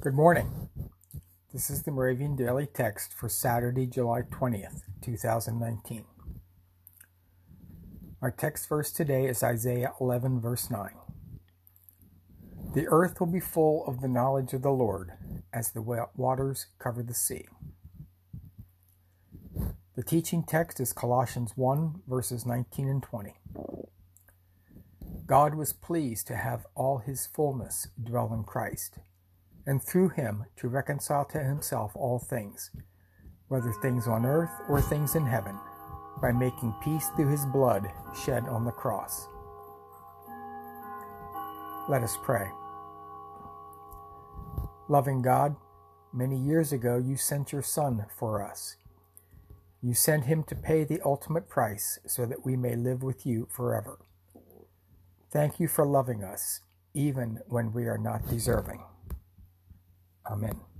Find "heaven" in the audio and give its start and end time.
35.26-35.56